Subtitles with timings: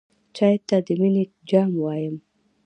[0.35, 2.15] چای ته د مینې جام وایم.